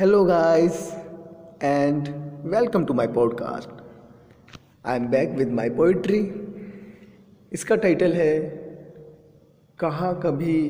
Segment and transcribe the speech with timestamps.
[0.00, 0.94] Hello, guys,
[1.60, 2.08] and
[2.54, 3.68] welcome to my podcast.
[4.86, 6.18] I am back with my poetry
[7.52, 8.40] इसका title है
[9.78, 10.68] कहाँ कभी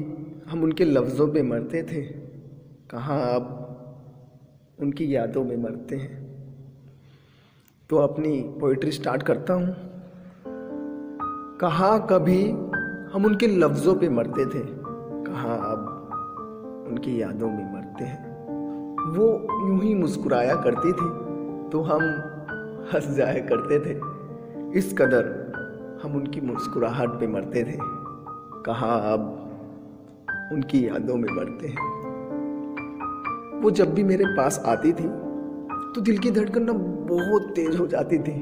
[0.49, 2.03] हम उनके लफ्ज़ों पे मरते थे?
[2.91, 3.45] कहाँ अब
[4.81, 6.27] उनकी यादों में मरते हैं?
[7.91, 9.75] तो अपनी पोइट्री स्टार्ट करता हूँ।
[11.61, 12.51] कहाँ कभी
[13.13, 14.65] हम उनके लफ्ज़ों पे मरते थे?
[15.25, 15.87] कहाँ अब
[16.89, 18.30] उनकी यादों में मरते हैं?
[19.01, 19.27] वो
[19.69, 21.09] यूँ ही मुस्कुराया करती थी
[21.71, 22.03] तो हम
[22.93, 23.99] हंस जाया करते थे।
[24.79, 25.29] इस कदर
[26.03, 27.77] हम उनकी मुस्कुराहट पे मरते थे।
[28.63, 31.89] कहाँ, अब उनकी यादों में मरते हैं।
[33.63, 35.09] वो जब भी मेरे पास आती थी
[35.95, 36.73] तो दिल की धड़कन ना
[37.09, 38.35] बहुत तेज हो जाती थी।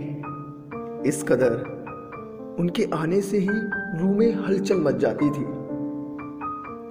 [1.09, 5.45] इस कदर उनके आने से ही रूह में हलचल मच जाती थी।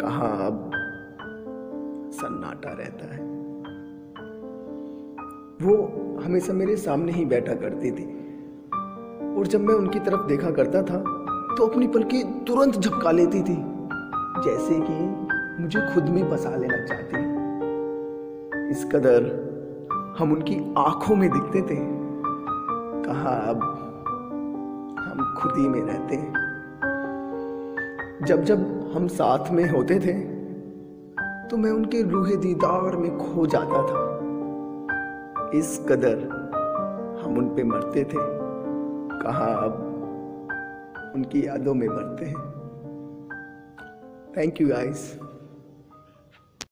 [0.02, 0.72] कहाँ, अब
[2.14, 3.26] सन्नाटा रहता है।
[5.62, 5.76] वो
[6.24, 8.04] हमेशा मेरे सामने ही बैठा करती थी।
[9.38, 10.98] और जब मैं उनकी तरफ़ देखा करता था
[11.58, 13.56] तो अपनी पलकी तुरंत झपका लेती थी,
[14.44, 17.26] जैसे कि मुझे खुद में बसा लेना चाहती
[18.72, 19.26] इस कदर
[20.20, 21.78] हम उनकी आँखों में दिखते थे।
[23.04, 23.62] कहा, अब
[25.00, 26.34] हम खुद ही में रहते हैं।
[28.26, 30.14] जब जब हम साथ में होते थे
[31.50, 34.17] तो मैं उनके रूहे दीदार में खो जाता था।
[35.54, 36.18] इस कदर
[37.24, 38.48] हम उन पे मरते थे।
[39.22, 39.74] कहा अब
[41.16, 42.58] उनकी यादों में मरते हैं।
[44.38, 45.20] Thank you guys